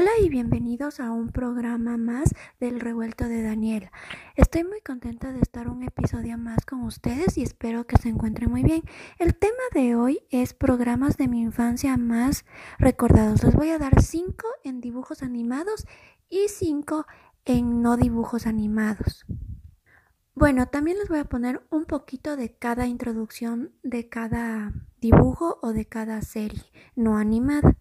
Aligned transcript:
Hola 0.00 0.12
y 0.22 0.28
bienvenidos 0.28 1.00
a 1.00 1.10
un 1.10 1.30
programa 1.30 1.96
más 1.96 2.32
del 2.60 2.78
revuelto 2.78 3.24
de 3.24 3.42
Daniela. 3.42 3.90
Estoy 4.36 4.62
muy 4.62 4.80
contenta 4.80 5.32
de 5.32 5.40
estar 5.40 5.68
un 5.68 5.82
episodio 5.82 6.38
más 6.38 6.64
con 6.64 6.82
ustedes 6.84 7.36
y 7.36 7.42
espero 7.42 7.84
que 7.84 7.96
se 7.96 8.08
encuentren 8.08 8.48
muy 8.48 8.62
bien. 8.62 8.84
El 9.18 9.34
tema 9.34 9.58
de 9.74 9.96
hoy 9.96 10.20
es 10.30 10.54
programas 10.54 11.16
de 11.16 11.26
mi 11.26 11.40
infancia 11.40 11.96
más 11.96 12.44
recordados. 12.78 13.42
Les 13.42 13.56
voy 13.56 13.70
a 13.70 13.78
dar 13.78 14.00
cinco 14.00 14.46
en 14.62 14.80
dibujos 14.80 15.24
animados 15.24 15.84
y 16.28 16.46
cinco 16.46 17.04
en 17.44 17.82
no 17.82 17.96
dibujos 17.96 18.46
animados. 18.46 19.26
Bueno, 20.32 20.68
también 20.68 20.98
les 20.98 21.08
voy 21.08 21.18
a 21.18 21.24
poner 21.24 21.66
un 21.70 21.86
poquito 21.86 22.36
de 22.36 22.56
cada 22.56 22.86
introducción 22.86 23.72
de 23.82 24.08
cada 24.08 24.74
dibujo 25.00 25.58
o 25.60 25.72
de 25.72 25.86
cada 25.86 26.22
serie 26.22 26.70
no 26.94 27.16
animada. 27.16 27.76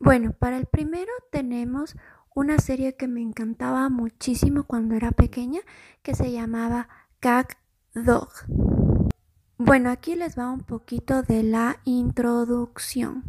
Bueno, 0.00 0.32
para 0.32 0.56
el 0.56 0.66
primero 0.66 1.12
tenemos 1.32 1.96
una 2.32 2.58
serie 2.58 2.96
que 2.96 3.08
me 3.08 3.20
encantaba 3.20 3.88
muchísimo 3.88 4.62
cuando 4.64 4.94
era 4.94 5.10
pequeña 5.10 5.60
que 6.04 6.14
se 6.14 6.30
llamaba 6.30 6.88
Cat 7.18 7.54
Dog. 7.94 8.30
Bueno, 9.56 9.90
aquí 9.90 10.14
les 10.14 10.38
va 10.38 10.52
un 10.52 10.60
poquito 10.60 11.22
de 11.22 11.42
la 11.42 11.80
introducción. 11.84 13.24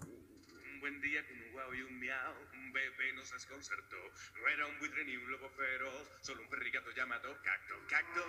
Un 0.00 0.80
buen 0.80 1.00
día 1.02 1.20
con 1.28 1.36
un 1.36 1.52
guau 1.52 1.74
y 1.74 1.82
un 1.82 2.00
miau, 2.00 2.32
un 2.54 2.72
bebé 2.72 3.12
nos 3.14 3.30
desconcertó. 3.30 3.96
No 4.40 4.48
era 4.48 4.66
un 4.66 4.78
buitre 4.78 5.04
ni 5.04 5.16
un 5.16 5.30
lobo 5.30 5.50
feroz, 5.50 6.10
solo 6.22 6.40
un 6.40 6.48
perrigato 6.48 6.88
llamado 6.96 7.28
Cacto, 7.44 7.74
Cacto, 7.90 8.22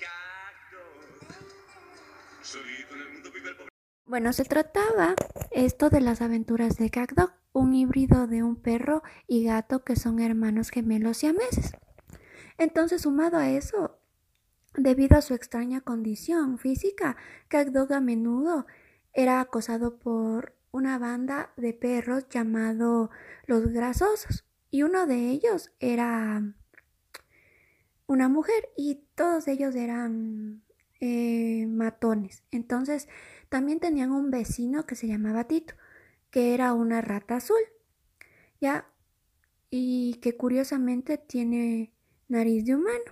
Cacto. 0.00 0.80
Solito 2.40 2.94
en 2.94 3.00
el 3.02 3.12
mundo 3.12 3.30
vive 3.30 3.50
el 3.50 3.56
pobre. 3.56 3.73
Bueno, 4.06 4.34
se 4.34 4.44
trataba 4.44 5.14
esto 5.50 5.88
de 5.88 6.02
las 6.02 6.20
aventuras 6.20 6.76
de 6.76 6.90
Dog, 7.16 7.32
un 7.54 7.74
híbrido 7.74 8.26
de 8.26 8.42
un 8.42 8.56
perro 8.56 9.02
y 9.26 9.44
gato 9.44 9.82
que 9.82 9.96
son 9.96 10.20
hermanos 10.20 10.68
gemelos 10.68 11.24
y 11.24 11.32
meses. 11.32 11.72
Entonces, 12.58 13.02
sumado 13.02 13.38
a 13.38 13.48
eso, 13.48 13.98
debido 14.76 15.16
a 15.16 15.22
su 15.22 15.32
extraña 15.32 15.80
condición 15.80 16.58
física, 16.58 17.16
Dog 17.50 17.94
a 17.94 18.00
menudo 18.00 18.66
era 19.14 19.40
acosado 19.40 19.98
por 19.98 20.54
una 20.70 20.98
banda 20.98 21.54
de 21.56 21.72
perros 21.72 22.28
llamado 22.28 23.10
los 23.46 23.68
grasosos 23.68 24.44
y 24.70 24.82
uno 24.82 25.06
de 25.06 25.30
ellos 25.30 25.72
era 25.80 26.42
una 28.06 28.28
mujer 28.28 28.68
y 28.76 29.06
todos 29.14 29.48
ellos 29.48 29.74
eran 29.76 30.63
eh, 31.06 31.66
matones. 31.66 32.42
Entonces, 32.50 33.08
también 33.50 33.78
tenían 33.78 34.10
un 34.10 34.30
vecino 34.30 34.86
que 34.86 34.94
se 34.94 35.06
llamaba 35.06 35.44
Tito, 35.44 35.74
que 36.30 36.54
era 36.54 36.72
una 36.72 37.02
rata 37.02 37.36
azul, 37.36 37.60
ya, 38.58 38.90
y 39.68 40.14
que 40.22 40.34
curiosamente 40.34 41.18
tiene 41.18 41.92
nariz 42.28 42.64
de 42.64 42.74
humano. 42.74 43.04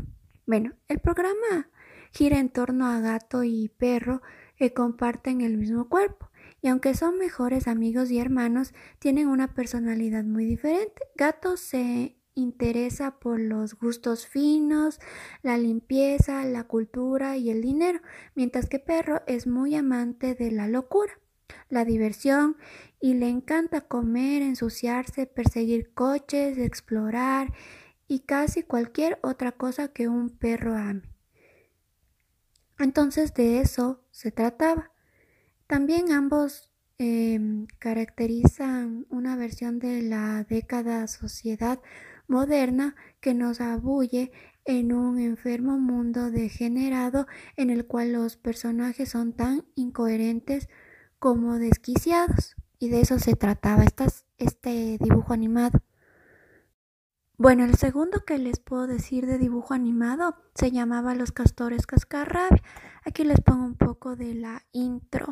Bueno, 0.47 0.73
el 0.89 1.01
programa 1.01 1.69
gira 2.13 2.39
en 2.39 2.49
torno 2.49 2.87
a 2.87 3.01
gato 3.01 3.45
y 3.45 3.69
perro 3.69 4.23
que 4.57 4.73
comparten 4.73 5.43
el 5.43 5.59
mismo 5.59 5.91
cuerpo. 5.91 6.31
Y 6.63 6.69
aunque 6.69 6.95
son 6.95 7.19
mejores 7.19 7.69
amigos 7.69 8.11
y 8.11 8.19
hermanos, 8.19 8.73
tienen 9.01 9.29
una 9.29 9.53
personalidad 9.53 10.25
muy 10.25 10.47
diferente. 10.47 11.03
Gato 11.15 11.59
se 11.59 12.17
interesa 12.35 13.19
por 13.19 13.41
los 13.41 13.75
gustos 13.75 14.27
finos, 14.27 15.01
la 15.43 15.59
limpieza, 15.59 16.45
la 16.45 16.65
cultura 16.65 17.37
y 17.37 17.51
el 17.51 17.63
dinero, 17.63 18.01
mientras 18.35 18.69
que 18.69 18.79
Perro 18.79 19.23
es 19.27 19.47
muy 19.47 19.75
amante 19.75 20.35
de 20.35 20.51
la 20.51 20.69
locura, 20.69 21.19
la 21.69 21.85
diversión 21.85 22.57
y 23.01 23.15
le 23.15 23.29
encanta 23.29 23.83
comer, 23.83 24.43
ensuciarse, 24.43 25.27
perseguir 25.27 25.93
coches, 25.93 26.59
explorar 26.59 27.53
y 28.09 28.21
casi 28.21 28.63
cualquier 28.63 29.19
otra 29.23 29.53
cosa 29.53 29.89
que 29.89 30.07
un 30.07 30.31
perro 30.31 30.77
ame. 30.77 31.03
Entonces 32.79 33.33
de 33.35 33.61
eso 33.61 34.05
se 34.11 34.31
trataba. 34.31 34.93
También 35.67 36.13
ambos 36.13 36.71
em, 36.99 37.67
caracterizan 37.79 39.07
una 39.09 39.37
versión 39.37 39.79
de 39.79 40.03
la 40.03 40.45
década 40.45 41.07
sociedad 41.07 41.81
moderna 42.27 42.95
que 43.21 43.35
nos 43.35 43.61
abulle 43.61 44.33
en 44.65 44.93
un 44.93 45.19
enfermo 45.19 45.79
mundo 45.79 46.31
degenerado 46.31 47.27
en 47.57 47.71
el 47.71 47.87
cual 47.87 48.13
los 48.13 48.37
personajes 48.37 49.11
son 49.11 49.33
tan 49.33 49.65
incoherentes 49.75 50.69
como 51.19 51.59
desquiciados. 51.59 52.57
Y 52.79 52.89
de 52.89 53.01
eso 53.01 53.19
se 53.19 53.35
trataba 53.35 53.85
este 54.39 54.99
dibujo 54.99 55.33
animado. 55.33 55.81
Bueno, 57.39 57.65
el 57.65 57.77
segundo 57.77 58.25
que 58.25 58.39
les 58.39 58.61
puedo 58.61 58.87
decir 58.87 59.27
de 59.27 59.39
dibujo 59.39 59.75
animado 59.75 60.37
se 60.55 60.71
llamaba 60.71 61.15
Los 61.15 61.33
Castores 61.33 61.87
Cascarrabia. 61.87 62.63
Aquí 63.05 63.25
les 63.25 63.41
pongo 63.41 63.65
un 63.65 63.75
poco 63.75 64.17
de 64.17 64.35
la 64.35 64.65
intro. 64.73 65.27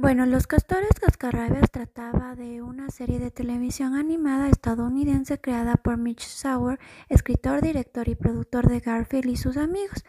Bueno, 0.00 0.24
Los 0.24 0.46
Castores 0.46 0.98
Cascarrabias 0.98 1.70
trataba 1.70 2.34
de 2.34 2.62
una 2.62 2.88
serie 2.88 3.18
de 3.18 3.30
televisión 3.30 3.94
animada 3.94 4.48
estadounidense 4.48 5.38
creada 5.38 5.76
por 5.76 5.98
Mitch 5.98 6.26
Sauer, 6.26 6.80
escritor, 7.10 7.60
director 7.60 8.08
y 8.08 8.14
productor 8.14 8.66
de 8.66 8.80
Garfield 8.80 9.28
y 9.28 9.36
sus 9.36 9.58
amigos, 9.58 10.06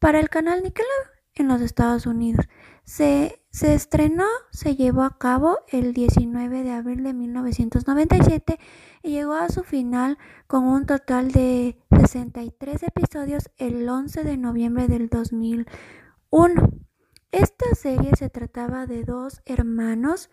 para 0.00 0.18
el 0.18 0.28
canal 0.28 0.64
Nickelodeon 0.64 1.06
en 1.36 1.46
los 1.46 1.60
Estados 1.60 2.06
Unidos. 2.06 2.46
Se, 2.82 3.40
se 3.52 3.74
estrenó, 3.74 4.26
se 4.50 4.74
llevó 4.74 5.04
a 5.04 5.18
cabo 5.18 5.58
el 5.68 5.94
19 5.94 6.64
de 6.64 6.72
abril 6.72 7.04
de 7.04 7.14
1997 7.14 8.58
y 9.04 9.10
llegó 9.10 9.34
a 9.34 9.50
su 9.50 9.62
final 9.62 10.18
con 10.48 10.64
un 10.64 10.84
total 10.84 11.30
de 11.30 11.78
63 11.96 12.82
episodios 12.82 13.50
el 13.56 13.88
11 13.88 14.24
de 14.24 14.36
noviembre 14.36 14.88
del 14.88 15.08
2001. 15.08 16.87
Esta 17.30 17.74
serie 17.74 18.12
se 18.16 18.30
trataba 18.30 18.86
de 18.86 19.04
dos 19.04 19.42
hermanos, 19.44 20.30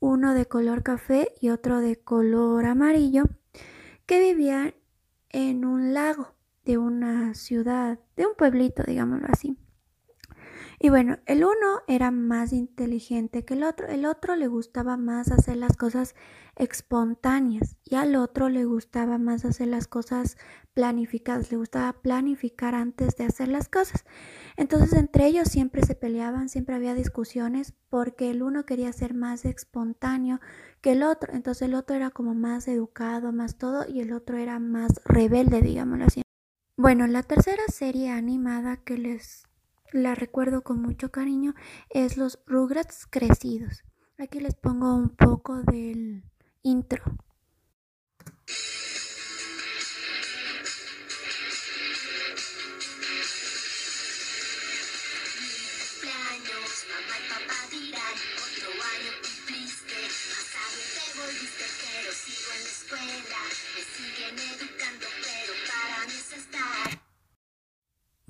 uno 0.00 0.34
de 0.34 0.46
color 0.46 0.82
café 0.82 1.32
y 1.40 1.50
otro 1.50 1.80
de 1.80 1.96
color 1.96 2.64
amarillo, 2.66 3.24
que 4.06 4.18
vivían 4.18 4.74
en 5.28 5.64
un 5.64 5.94
lago 5.94 6.34
de 6.64 6.78
una 6.78 7.34
ciudad, 7.34 8.00
de 8.16 8.26
un 8.26 8.34
pueblito, 8.34 8.82
digámoslo 8.82 9.28
así. 9.30 9.56
Y 10.84 10.90
bueno, 10.90 11.20
el 11.26 11.44
uno 11.44 11.82
era 11.86 12.10
más 12.10 12.52
inteligente 12.52 13.44
que 13.44 13.54
el 13.54 13.62
otro, 13.62 13.86
el 13.86 14.04
otro 14.04 14.34
le 14.34 14.48
gustaba 14.48 14.96
más 14.96 15.30
hacer 15.30 15.56
las 15.56 15.76
cosas 15.76 16.16
espontáneas 16.56 17.76
y 17.84 17.94
al 17.94 18.16
otro 18.16 18.48
le 18.48 18.64
gustaba 18.64 19.16
más 19.16 19.44
hacer 19.44 19.68
las 19.68 19.86
cosas 19.86 20.36
planificadas, 20.74 21.52
le 21.52 21.58
gustaba 21.58 21.92
planificar 21.92 22.74
antes 22.74 23.14
de 23.14 23.26
hacer 23.26 23.46
las 23.46 23.68
cosas. 23.68 24.04
Entonces 24.56 24.94
entre 24.94 25.28
ellos 25.28 25.46
siempre 25.46 25.82
se 25.86 25.94
peleaban, 25.94 26.48
siempre 26.48 26.74
había 26.74 26.94
discusiones 26.94 27.74
porque 27.88 28.32
el 28.32 28.42
uno 28.42 28.66
quería 28.66 28.92
ser 28.92 29.14
más 29.14 29.44
espontáneo 29.44 30.40
que 30.80 30.92
el 30.92 31.04
otro, 31.04 31.32
entonces 31.32 31.62
el 31.62 31.76
otro 31.76 31.94
era 31.94 32.10
como 32.10 32.34
más 32.34 32.66
educado, 32.66 33.30
más 33.30 33.56
todo 33.56 33.86
y 33.88 34.00
el 34.00 34.12
otro 34.12 34.36
era 34.36 34.58
más 34.58 35.00
rebelde, 35.04 35.62
digámoslo 35.62 36.06
así. 36.06 36.22
Bueno, 36.76 37.06
la 37.06 37.22
tercera 37.22 37.62
serie 37.68 38.10
animada 38.10 38.78
que 38.78 38.98
les 38.98 39.44
la 39.92 40.14
recuerdo 40.14 40.62
con 40.62 40.80
mucho 40.80 41.10
cariño, 41.10 41.54
es 41.90 42.16
los 42.16 42.38
Rugrats 42.46 43.06
crecidos. 43.08 43.84
Aquí 44.18 44.40
les 44.40 44.54
pongo 44.54 44.94
un 44.94 45.10
poco 45.10 45.62
del 45.62 46.24
intro. 46.62 47.02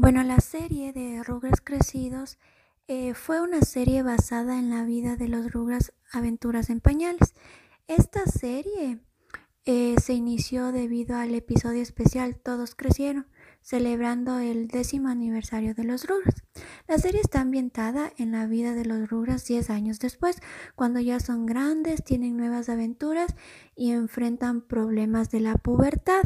Bueno, 0.02 0.24
la 0.24 0.40
serie 0.40 0.92
de 0.92 1.22
Rugrats 1.22 1.60
Crecidos 1.60 2.36
eh, 2.88 3.14
fue 3.14 3.40
una 3.40 3.60
serie 3.60 4.02
basada 4.02 4.58
en 4.58 4.68
la 4.68 4.82
vida 4.82 5.14
de 5.14 5.28
los 5.28 5.52
Rugrats 5.52 5.92
Aventuras 6.10 6.70
en 6.70 6.80
Pañales. 6.80 7.34
Esta 7.86 8.26
serie 8.26 8.98
eh, 9.64 9.94
se 10.02 10.14
inició 10.14 10.72
debido 10.72 11.14
al 11.14 11.36
episodio 11.36 11.80
especial 11.80 12.34
Todos 12.34 12.74
Crecieron, 12.74 13.28
celebrando 13.60 14.40
el 14.40 14.66
décimo 14.66 15.08
aniversario 15.08 15.72
de 15.72 15.84
los 15.84 16.04
Rugrats. 16.08 16.42
La 16.88 16.98
serie 16.98 17.20
está 17.20 17.40
ambientada 17.40 18.12
en 18.18 18.32
la 18.32 18.48
vida 18.48 18.74
de 18.74 18.84
los 18.84 19.08
Rugrats 19.08 19.44
10 19.46 19.70
años 19.70 20.00
después, 20.00 20.38
cuando 20.74 20.98
ya 20.98 21.20
son 21.20 21.46
grandes, 21.46 22.02
tienen 22.02 22.36
nuevas 22.36 22.68
aventuras 22.68 23.36
y 23.76 23.92
enfrentan 23.92 24.62
problemas 24.62 25.30
de 25.30 25.38
la 25.38 25.54
pubertad. 25.54 26.22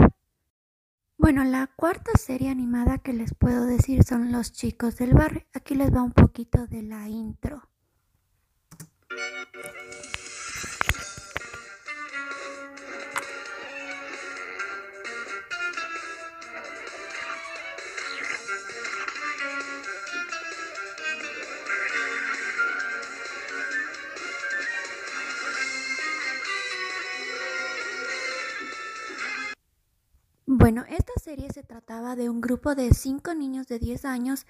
Bueno, 1.19 1.45
la 1.45 1.67
cuarta 1.67 2.13
serie 2.19 2.51
animada 2.51 2.99
que 2.99 3.13
les 3.15 3.35
puedo 3.35 3.65
decir 3.65 4.05
son 4.05 4.33
Los 4.33 4.53
chicos 4.53 4.97
del 4.97 5.15
barrio. 5.15 5.47
Aquí 5.55 5.75
les 5.75 5.93
va 5.93 6.03
un 6.03 6.13
poquito 6.13 6.67
de 6.67 6.83
la 6.83 7.09
intro. 7.09 7.63
Bueno, 30.49 30.85
esta 30.89 31.06
serie 31.27 31.53
se 31.53 31.65
trataba 31.65 32.15
de 32.15 32.31
un 32.31 32.41
grupo 32.41 32.77
de 32.77 32.95
cinco 32.95 33.35
niños 33.35 33.67
de 33.67 33.81
10 33.81 34.05
años 34.05 34.47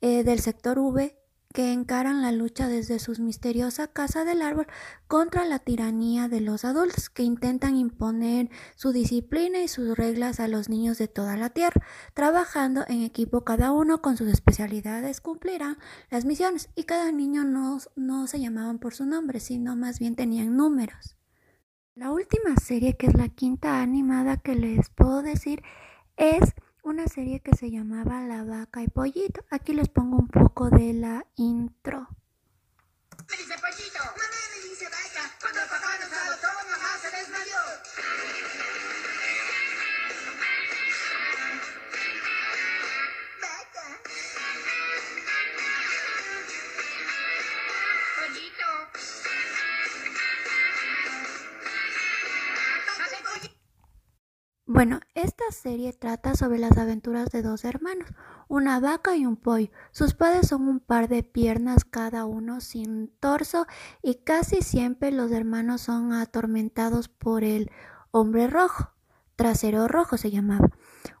eh, 0.00 0.22
del 0.22 0.38
sector 0.38 0.78
V 0.78 1.18
que 1.52 1.72
encaran 1.72 2.22
la 2.22 2.30
lucha 2.30 2.68
desde 2.68 3.00
su 3.00 3.20
misteriosa 3.20 3.88
casa 3.88 4.24
del 4.24 4.40
árbol 4.40 4.68
contra 5.08 5.44
la 5.44 5.58
tiranía 5.58 6.28
de 6.28 6.40
los 6.40 6.64
adultos 6.64 7.10
que 7.10 7.24
intentan 7.24 7.74
imponer 7.74 8.50
su 8.76 8.92
disciplina 8.92 9.64
y 9.64 9.66
sus 9.66 9.96
reglas 9.96 10.38
a 10.38 10.46
los 10.46 10.68
niños 10.68 10.96
de 10.96 11.08
toda 11.08 11.36
la 11.36 11.50
tierra. 11.50 11.82
Trabajando 12.14 12.84
en 12.86 13.02
equipo 13.02 13.42
cada 13.42 13.72
uno 13.72 14.00
con 14.00 14.16
sus 14.16 14.28
especialidades 14.28 15.20
cumplirán 15.20 15.76
las 16.08 16.24
misiones 16.24 16.68
y 16.76 16.84
cada 16.84 17.10
niño 17.10 17.42
no, 17.42 17.78
no 17.96 18.28
se 18.28 18.38
llamaban 18.38 18.78
por 18.78 18.94
su 18.94 19.06
nombre, 19.06 19.40
sino 19.40 19.74
más 19.74 19.98
bien 19.98 20.14
tenían 20.14 20.56
números. 20.56 21.16
La 21.96 22.12
última 22.12 22.54
serie, 22.56 22.96
que 22.96 23.08
es 23.08 23.14
la 23.14 23.28
quinta 23.28 23.82
animada 23.82 24.36
que 24.36 24.54
les 24.54 24.88
puedo 24.88 25.20
decir, 25.20 25.62
es 26.16 26.52
una 26.82 27.06
serie 27.06 27.40
que 27.40 27.56
se 27.56 27.70
llamaba 27.70 28.20
La 28.22 28.44
vaca 28.44 28.82
y 28.82 28.88
pollito. 28.88 29.44
Aquí 29.50 29.72
les 29.72 29.88
pongo 29.88 30.16
un 30.16 30.28
poco 30.28 30.70
de 30.70 30.92
la 30.92 31.26
intro. 31.36 32.08
Me 33.30 33.36
dice 33.36 33.54
pollito, 33.60 34.00
esta 55.42 55.62
serie 55.62 55.92
trata 55.92 56.34
sobre 56.36 56.58
las 56.58 56.78
aventuras 56.78 57.30
de 57.30 57.42
dos 57.42 57.64
hermanos, 57.64 58.08
una 58.48 58.78
vaca 58.80 59.16
y 59.16 59.26
un 59.26 59.36
pollo. 59.36 59.70
Sus 59.90 60.14
padres 60.14 60.48
son 60.48 60.68
un 60.68 60.78
par 60.78 61.08
de 61.08 61.22
piernas 61.22 61.84
cada 61.84 62.26
uno 62.26 62.60
sin 62.60 63.08
torso 63.18 63.66
y 64.02 64.16
casi 64.16 64.62
siempre 64.62 65.10
los 65.10 65.32
hermanos 65.32 65.80
son 65.80 66.12
atormentados 66.12 67.08
por 67.08 67.44
el 67.44 67.70
hombre 68.10 68.46
rojo, 68.46 68.92
trasero 69.34 69.88
rojo 69.88 70.16
se 70.16 70.30
llamaba, 70.30 70.68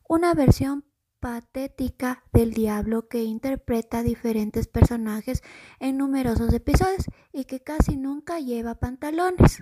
una 0.08 0.34
versión 0.34 0.84
patética 1.18 2.22
del 2.32 2.52
diablo 2.52 3.08
que 3.08 3.24
interpreta 3.24 4.02
diferentes 4.02 4.68
personajes 4.68 5.42
en 5.80 5.96
numerosos 5.96 6.52
episodios 6.52 7.06
y 7.32 7.44
que 7.44 7.60
casi 7.60 7.96
nunca 7.96 8.38
lleva 8.38 8.76
pantalones. 8.76 9.58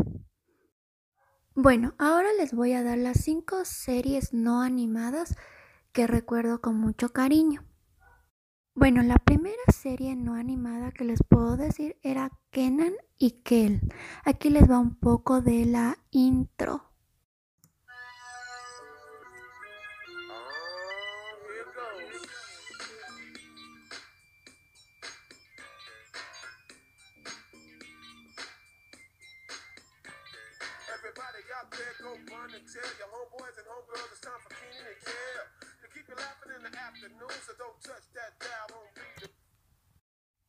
Bueno, 1.62 1.93
ahora 1.99 2.33
les 2.39 2.55
voy 2.55 2.73
a 2.73 2.83
dar 2.83 2.97
las 2.97 3.21
cinco 3.21 3.67
series 3.67 4.33
no 4.33 4.62
animadas 4.62 5.37
que 5.93 6.07
recuerdo 6.07 6.62
con 6.62 6.81
mucho 6.81 7.11
cariño. 7.11 7.67
Bueno, 8.75 9.03
la 9.03 9.17
primera 9.17 9.61
serie 9.71 10.17
no 10.17 10.37
animada 10.37 10.91
que 10.91 11.05
les 11.05 11.23
puedo 11.23 11.59
decir 11.59 11.99
era 12.01 12.31
Kenan 12.51 12.95
y 13.19 13.43
Kel. 13.43 13.83
Aquí 14.25 14.49
les 14.49 14.71
va 14.71 14.79
un 14.79 14.95
poco 14.95 15.43
de 15.43 15.67
la 15.67 15.99
intro. 16.11 16.90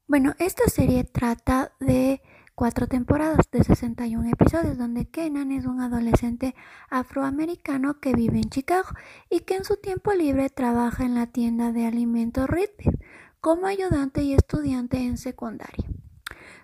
Bueno, 0.07 0.33
esta 0.39 0.67
serie 0.67 1.03
trata 1.05 1.73
de 1.79 2.21
cuatro 2.53 2.87
temporadas 2.87 3.49
de 3.51 3.63
61 3.63 4.29
episodios 4.29 4.77
donde 4.77 5.09
Kenan 5.09 5.51
es 5.51 5.65
un 5.65 5.81
adolescente 5.81 6.53
afroamericano 6.89 7.99
que 7.99 8.13
vive 8.13 8.37
en 8.37 8.49
Chicago 8.49 8.89
y 9.29 9.39
que 9.41 9.55
en 9.55 9.63
su 9.63 9.77
tiempo 9.77 10.11
libre 10.13 10.49
trabaja 10.49 11.05
en 11.05 11.15
la 11.15 11.27
tienda 11.27 11.71
de 11.71 11.85
alimentos 11.85 12.49
Ritbit 12.49 13.01
como 13.39 13.67
ayudante 13.67 14.21
y 14.23 14.33
estudiante 14.33 14.97
en 14.97 15.17
secundaria. 15.17 15.89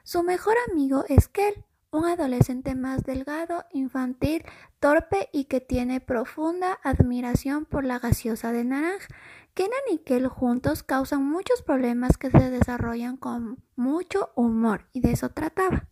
Su 0.04 0.24
mejor 0.24 0.56
amigo 0.70 1.06
es 1.08 1.28
Kel, 1.28 1.66
un 1.98 2.06
adolescente 2.06 2.76
más 2.76 3.04
delgado, 3.04 3.66
infantil, 3.72 4.44
torpe 4.80 5.30
y 5.34 5.46
que 5.46 5.60
tiene 5.60 6.00
profunda 6.00 6.80
admiración 6.84 7.66
por 7.66 7.84
la 7.84 8.00
gaseosa 8.00 8.52
de 8.52 8.64
naranja. 8.64 9.08
Kenan 9.54 9.80
y 9.92 9.98
Kel 10.00 10.28
juntos 10.28 10.84
causan 10.84 11.26
muchos 11.26 11.64
problemas 11.64 12.18
que 12.18 12.30
se 12.30 12.52
desarrollan 12.52 13.18
con 13.18 13.64
mucho 13.76 14.32
humor 14.36 14.88
y 14.94 15.02
de 15.02 15.14
eso 15.14 15.30
trataba. 15.30 15.90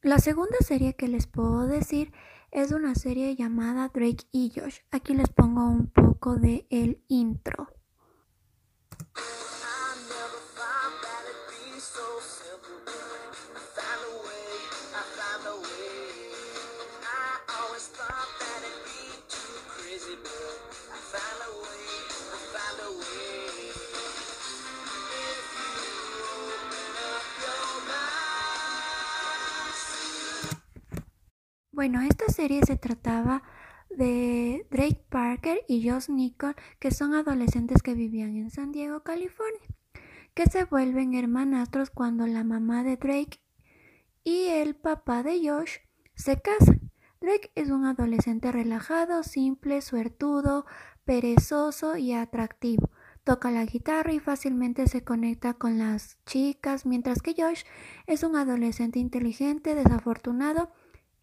La 0.00 0.18
segunda 0.18 0.56
serie 0.60 0.94
que 0.94 1.08
les 1.08 1.26
puedo 1.26 1.66
decir 1.66 2.12
es 2.50 2.72
una 2.72 2.94
serie 2.94 3.36
llamada 3.36 3.90
Drake 3.92 4.24
y 4.32 4.50
Josh. 4.54 4.78
Aquí 4.90 5.14
les 5.14 5.28
pongo 5.28 5.68
un 5.68 5.88
poco 5.88 6.36
de 6.36 6.66
el 6.70 7.04
intro. 7.08 7.68
Bueno, 31.78 32.00
esta 32.00 32.26
serie 32.26 32.60
se 32.66 32.74
trataba 32.74 33.44
de 33.88 34.66
Drake 34.68 35.00
Parker 35.08 35.60
y 35.68 35.88
Josh 35.88 36.10
Nicole, 36.10 36.56
que 36.80 36.90
son 36.90 37.14
adolescentes 37.14 37.82
que 37.84 37.94
vivían 37.94 38.34
en 38.34 38.50
San 38.50 38.72
Diego, 38.72 39.04
California, 39.04 39.60
que 40.34 40.46
se 40.46 40.64
vuelven 40.64 41.14
hermanastros 41.14 41.90
cuando 41.90 42.26
la 42.26 42.42
mamá 42.42 42.82
de 42.82 42.96
Drake 42.96 43.38
y 44.24 44.46
el 44.46 44.74
papá 44.74 45.22
de 45.22 45.38
Josh 45.48 45.76
se 46.16 46.40
casan. 46.42 46.90
Drake 47.20 47.52
es 47.54 47.70
un 47.70 47.84
adolescente 47.84 48.50
relajado, 48.50 49.22
simple, 49.22 49.80
suertudo, 49.80 50.66
perezoso 51.04 51.96
y 51.96 52.12
atractivo. 52.12 52.90
Toca 53.22 53.52
la 53.52 53.64
guitarra 53.64 54.12
y 54.12 54.18
fácilmente 54.18 54.88
se 54.88 55.04
conecta 55.04 55.54
con 55.54 55.78
las 55.78 56.18
chicas, 56.26 56.86
mientras 56.86 57.22
que 57.22 57.36
Josh 57.40 57.62
es 58.08 58.24
un 58.24 58.34
adolescente 58.34 58.98
inteligente, 58.98 59.76
desafortunado 59.76 60.72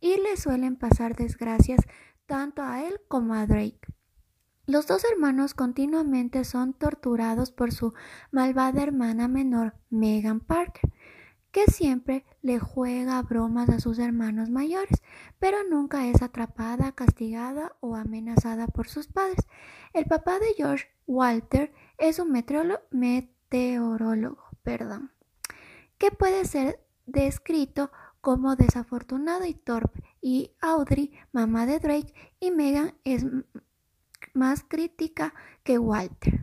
y 0.06 0.22
le 0.22 0.38
suelen 0.38 0.76
pasar 0.76 1.16
desgracias 1.16 1.82
tanto 2.28 2.62
a 2.62 2.84
él 2.84 3.02
como 3.08 3.34
a 3.34 3.48
Drake. 3.48 3.80
Los 4.68 4.86
dos 4.86 5.04
hermanos 5.04 5.56
continuamente 5.56 6.44
son 6.44 6.74
torturados 6.74 7.52
por 7.52 7.72
su 7.72 7.96
malvada 8.30 8.84
hermana 8.84 9.28
menor, 9.28 9.74
Megan 9.90 10.42
Parker, 10.42 10.92
que 11.50 11.66
siempre 11.66 12.24
le 12.44 12.60
juega 12.60 13.20
bromas 13.24 13.70
a 13.70 13.80
sus 13.80 13.98
hermanos 13.98 14.52
mayores, 14.52 15.02
pero 15.40 15.58
nunca 15.68 16.06
es 16.06 16.22
atrapada, 16.22 16.92
castigada 16.92 17.76
o 17.80 17.96
amenazada 17.96 18.68
por 18.68 18.88
sus 18.88 19.08
padres. 19.08 19.48
El 19.92 20.06
papá 20.06 20.38
de 20.38 20.54
George, 20.56 20.86
Walter, 21.08 21.74
es 21.98 22.20
un 22.20 22.32
meteorólogo, 22.32 24.44
perdón, 24.62 25.12
que 25.98 26.12
puede 26.12 26.46
ser 26.46 26.80
descrito 27.08 27.90
como 28.26 28.56
desafortunado 28.56 29.46
y 29.46 29.54
torpe, 29.54 30.02
y 30.20 30.50
Audrey, 30.60 31.12
mamá 31.32 31.68
de 31.68 31.78
Drake, 31.78 32.12
y 32.40 32.50
Megan 32.50 32.96
es 33.04 33.24
más 34.34 34.66
crítica 34.68 35.36
que 35.64 35.78
Walter. 35.78 36.42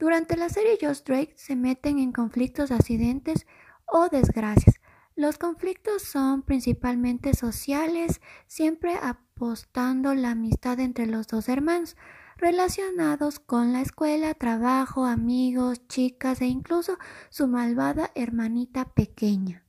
Durante 0.00 0.36
la 0.36 0.48
serie 0.48 0.78
Just 0.82 1.06
Drake 1.06 1.32
se 1.36 1.54
meten 1.54 2.00
en 2.00 2.10
conflictos, 2.10 2.72
accidentes 2.72 3.46
o 3.86 4.08
desgracias. 4.08 4.80
Los 5.14 5.38
conflictos 5.38 6.02
son 6.02 6.42
principalmente 6.42 7.34
sociales, 7.34 8.20
siempre 8.48 8.96
apostando 9.00 10.12
la 10.12 10.32
amistad 10.32 10.80
entre 10.80 11.06
los 11.06 11.28
dos 11.28 11.48
hermanos, 11.48 11.96
relacionados 12.36 13.38
con 13.38 13.72
la 13.72 13.80
escuela, 13.80 14.34
trabajo, 14.34 15.04
amigos, 15.04 15.86
chicas 15.86 16.40
e 16.40 16.46
incluso 16.46 16.98
su 17.30 17.46
malvada 17.46 18.10
hermanita 18.16 18.86
pequeña. 18.86 19.62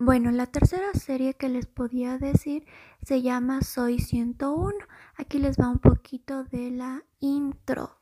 Bueno, 0.00 0.30
la 0.30 0.46
tercera 0.46 0.94
serie 0.94 1.34
que 1.34 1.48
les 1.48 1.66
podía 1.66 2.18
decir 2.18 2.64
se 3.02 3.20
llama 3.20 3.62
Soy 3.62 3.98
101. 3.98 4.72
Aquí 5.16 5.40
les 5.40 5.58
va 5.58 5.68
un 5.68 5.80
poquito 5.80 6.44
de 6.44 6.70
la 6.70 7.02
intro. 7.18 7.98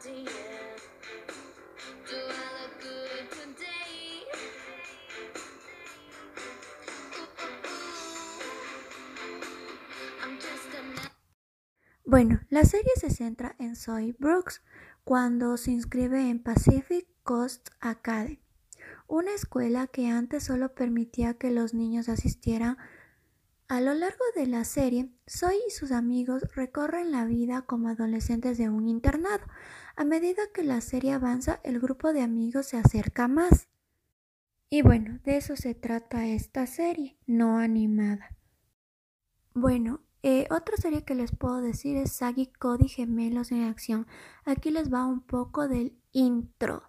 Are 0.00 0.67
Bueno, 12.08 12.40
la 12.48 12.64
serie 12.64 12.90
se 12.96 13.10
centra 13.10 13.54
en 13.58 13.76
Zoe 13.76 14.16
Brooks 14.18 14.62
cuando 15.04 15.58
se 15.58 15.72
inscribe 15.72 16.30
en 16.30 16.42
Pacific 16.42 17.06
Coast 17.22 17.68
Academy, 17.80 18.40
una 19.06 19.34
escuela 19.34 19.88
que 19.88 20.08
antes 20.08 20.44
solo 20.44 20.74
permitía 20.74 21.34
que 21.34 21.50
los 21.50 21.74
niños 21.74 22.08
asistieran. 22.08 22.78
A 23.68 23.82
lo 23.82 23.92
largo 23.92 24.24
de 24.34 24.46
la 24.46 24.64
serie, 24.64 25.10
Zoe 25.28 25.58
y 25.68 25.70
sus 25.70 25.92
amigos 25.92 26.44
recorren 26.54 27.12
la 27.12 27.26
vida 27.26 27.60
como 27.66 27.88
adolescentes 27.88 28.56
de 28.56 28.70
un 28.70 28.88
internado. 28.88 29.44
A 29.94 30.04
medida 30.04 30.44
que 30.54 30.64
la 30.64 30.80
serie 30.80 31.12
avanza, 31.12 31.60
el 31.62 31.78
grupo 31.78 32.14
de 32.14 32.22
amigos 32.22 32.68
se 32.68 32.78
acerca 32.78 33.28
más. 33.28 33.68
Y 34.70 34.80
bueno, 34.80 35.20
de 35.24 35.36
eso 35.36 35.56
se 35.56 35.74
trata 35.74 36.26
esta 36.26 36.66
serie, 36.66 37.18
no 37.26 37.58
animada. 37.58 38.34
Bueno, 39.52 40.07
eh, 40.22 40.46
otra 40.50 40.76
serie 40.76 41.04
que 41.04 41.14
les 41.14 41.32
puedo 41.32 41.60
decir 41.60 41.96
es 41.96 42.12
Sagi 42.12 42.46
Cody 42.46 42.88
Gemelos 42.88 43.52
en 43.52 43.64
Acción. 43.64 44.06
Aquí 44.44 44.70
les 44.70 44.92
va 44.92 45.06
un 45.06 45.20
poco 45.20 45.68
del 45.68 45.96
intro. 46.12 46.87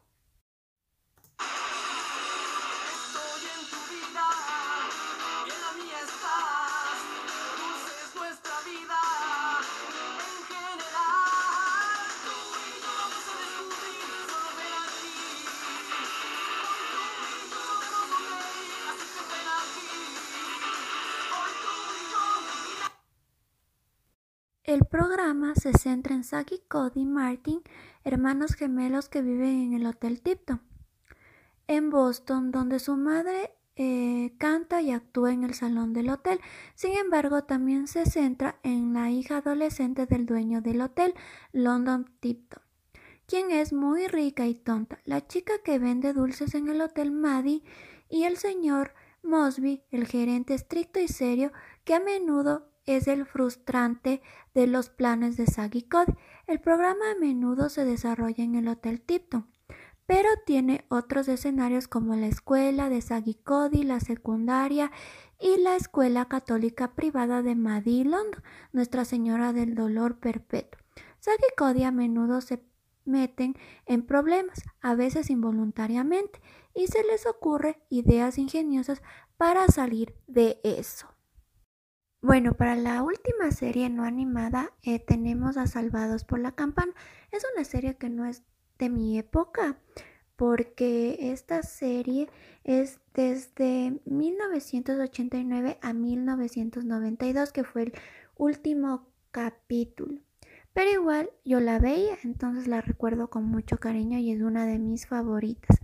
El 24.69 24.85
programa 24.85 25.55
se 25.55 25.73
centra 25.73 26.13
en 26.13 26.21
Cody 26.67 27.01
y 27.01 27.05
Martin, 27.07 27.63
hermanos 28.03 28.53
gemelos 28.53 29.09
que 29.09 29.23
viven 29.23 29.61
en 29.61 29.73
el 29.73 29.87
Hotel 29.87 30.21
Tipton, 30.21 30.61
en 31.65 31.89
Boston, 31.89 32.51
donde 32.51 32.77
su 32.77 32.95
madre 32.95 33.51
eh, 33.75 34.35
canta 34.37 34.83
y 34.83 34.91
actúa 34.91 35.33
en 35.33 35.43
el 35.43 35.55
salón 35.55 35.93
del 35.93 36.11
hotel. 36.11 36.39
Sin 36.75 36.95
embargo, 36.95 37.45
también 37.45 37.87
se 37.87 38.05
centra 38.05 38.59
en 38.61 38.93
la 38.93 39.09
hija 39.09 39.37
adolescente 39.37 40.05
del 40.05 40.27
dueño 40.27 40.61
del 40.61 40.81
hotel, 40.81 41.15
London 41.51 42.05
Tipton, 42.19 42.61
quien 43.25 43.49
es 43.49 43.73
muy 43.73 44.05
rica 44.05 44.45
y 44.45 44.53
tonta. 44.53 44.99
La 45.03 45.25
chica 45.25 45.53
que 45.63 45.79
vende 45.79 46.13
dulces 46.13 46.53
en 46.53 46.67
el 46.67 46.81
hotel 46.81 47.11
Maddie 47.11 47.63
y 48.07 48.25
el 48.25 48.37
señor 48.37 48.93
Mosby, 49.23 49.81
el 49.89 50.05
gerente 50.05 50.53
estricto 50.53 50.99
y 50.99 51.07
serio, 51.07 51.51
que 51.85 51.95
a 51.95 51.99
menudo 51.99 52.69
es 52.95 53.07
el 53.07 53.25
frustrante 53.25 54.21
de 54.53 54.67
los 54.67 54.89
planes 54.89 55.37
de 55.37 55.45
Sagi 55.45 55.83
Cody. 55.83 56.13
El 56.47 56.59
programa 56.59 57.11
a 57.11 57.19
menudo 57.19 57.69
se 57.69 57.85
desarrolla 57.85 58.43
en 58.43 58.55
el 58.55 58.67
Hotel 58.67 59.01
Tipton, 59.01 59.47
pero 60.05 60.27
tiene 60.45 60.85
otros 60.89 61.27
escenarios 61.27 61.87
como 61.87 62.15
la 62.15 62.27
escuela 62.27 62.89
de 62.89 63.01
Sagi 63.01 63.35
Cody, 63.35 63.83
la 63.83 63.99
secundaria 63.99 64.91
y 65.39 65.57
la 65.61 65.75
escuela 65.75 66.25
católica 66.25 66.95
privada 66.95 67.43
de 67.43 67.55
Maddie 67.55 68.05
London, 68.05 68.41
Nuestra 68.71 69.05
Señora 69.05 69.53
del 69.53 69.75
Dolor 69.75 70.17
Perpetuo. 70.17 70.81
Sagi 71.19 71.43
Cody 71.55 71.83
a 71.83 71.91
menudo 71.91 72.41
se 72.41 72.63
meten 73.05 73.55
en 73.85 74.03
problemas, 74.03 74.63
a 74.81 74.95
veces 74.95 75.29
involuntariamente, 75.29 76.41
y 76.73 76.87
se 76.87 77.03
les 77.03 77.25
ocurre 77.25 77.81
ideas 77.89 78.37
ingeniosas 78.37 79.01
para 79.37 79.67
salir 79.67 80.15
de 80.27 80.59
eso. 80.63 81.07
Bueno, 82.21 82.53
para 82.53 82.75
la 82.75 83.01
última 83.01 83.49
serie 83.51 83.89
no 83.89 84.03
animada 84.03 84.73
eh, 84.83 84.99
tenemos 84.99 85.55
a 85.55 85.67
Salvados 85.67 86.25
por 86.25 86.39
la 86.39 86.51
Campana. 86.51 86.91
Es 87.31 87.45
una 87.55 87.63
serie 87.63 87.95
que 87.95 88.09
no 88.09 88.25
es 88.25 88.43
de 88.77 88.89
mi 88.89 89.17
época, 89.17 89.77
porque 90.35 91.31
esta 91.31 91.63
serie 91.63 92.29
es 92.65 92.99
desde 93.13 94.01
1989 94.03 95.79
a 95.81 95.93
1992, 95.93 97.53
que 97.53 97.63
fue 97.63 97.83
el 97.83 97.93
último 98.35 99.07
capítulo. 99.31 100.19
Pero 100.73 100.91
igual 100.91 101.29
yo 101.45 101.61
la 101.61 101.79
veía, 101.79 102.17
entonces 102.25 102.67
la 102.67 102.81
recuerdo 102.81 103.29
con 103.29 103.45
mucho 103.45 103.77
cariño 103.77 104.19
y 104.19 104.31
es 104.31 104.41
una 104.41 104.65
de 104.65 104.77
mis 104.77 105.07
favoritas. 105.07 105.79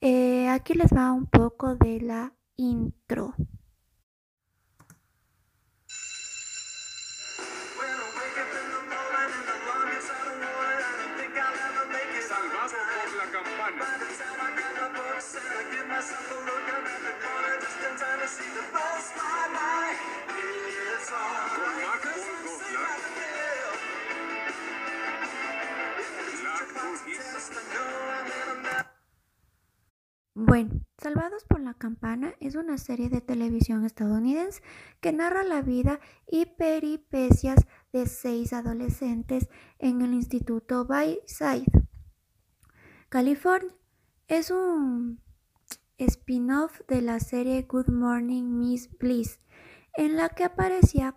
Eh, 0.00 0.48
aquí 0.48 0.72
les 0.72 0.90
va 0.90 1.12
un 1.12 1.26
poco 1.26 1.76
de 1.76 2.00
la 2.00 2.32
intro. 2.56 3.34
Bueno, 30.50 30.84
Salvados 30.98 31.44
por 31.44 31.60
la 31.60 31.74
Campana 31.74 32.34
es 32.40 32.56
una 32.56 32.76
serie 32.76 33.08
de 33.08 33.20
televisión 33.20 33.84
estadounidense 33.84 34.60
que 35.00 35.12
narra 35.12 35.44
la 35.44 35.62
vida 35.62 36.00
y 36.26 36.44
peripecias 36.44 37.68
de 37.92 38.06
seis 38.06 38.52
adolescentes 38.52 39.48
en 39.78 40.02
el 40.02 40.12
Instituto 40.12 40.86
Bayside, 40.86 41.70
California. 43.08 43.72
Es 44.26 44.50
un 44.50 45.20
spin-off 45.98 46.80
de 46.88 47.00
la 47.00 47.20
serie 47.20 47.62
Good 47.62 47.86
Morning 47.86 48.42
Miss 48.42 48.90
Bliss, 48.98 49.38
en 49.94 50.16
la 50.16 50.30
que 50.30 50.42
aparecía 50.42 51.14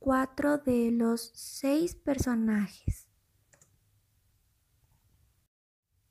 cuatro 0.00 0.58
de 0.58 0.90
los 0.90 1.30
seis 1.36 1.94
personajes. 1.94 3.11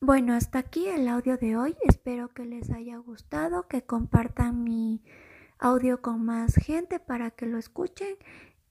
Bueno, 0.04 0.34
hasta 0.34 0.58
aquí 0.58 0.88
el 0.88 1.08
audio 1.08 1.38
de 1.38 1.56
hoy. 1.56 1.78
Espero 1.88 2.30
que 2.30 2.44
les 2.44 2.72
haya 2.72 2.98
gustado, 2.98 3.68
que 3.68 3.84
compartan 3.84 4.64
mi 4.64 5.04
audio 5.60 6.02
con 6.02 6.26
más 6.26 6.56
gente 6.56 7.00
para 7.00 7.30
que 7.30 7.46
lo 7.46 7.60
escuchen. 7.60 8.16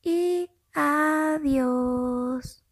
Y 0.03 0.51
adiós. 0.75 2.65